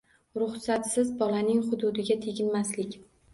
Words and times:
Ruxsatsiz 0.43 1.11
bolaning 1.19 1.61
hududiga 1.67 2.19
teginmaslik. 2.25 2.99